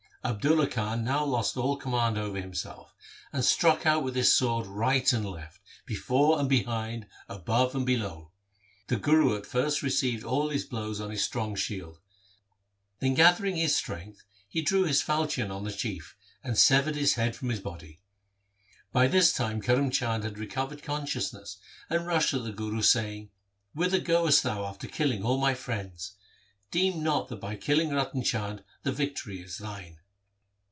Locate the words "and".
3.33-3.43, 5.11-5.25, 6.39-6.47, 7.73-7.87, 16.43-16.55, 21.89-22.05